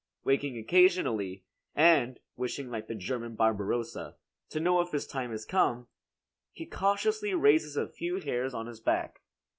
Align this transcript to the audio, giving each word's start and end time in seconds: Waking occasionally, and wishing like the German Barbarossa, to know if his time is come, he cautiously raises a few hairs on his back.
Waking 0.23 0.57
occasionally, 0.57 1.45
and 1.75 2.19
wishing 2.35 2.71
like 2.71 2.87
the 2.87 2.95
German 2.95 3.35
Barbarossa, 3.35 4.15
to 4.49 4.59
know 4.59 4.81
if 4.81 4.91
his 4.91 5.05
time 5.05 5.31
is 5.31 5.45
come, 5.45 5.89
he 6.51 6.65
cautiously 6.65 7.35
raises 7.35 7.77
a 7.77 7.87
few 7.87 8.17
hairs 8.19 8.55
on 8.55 8.65
his 8.65 8.79
back. 8.79 9.21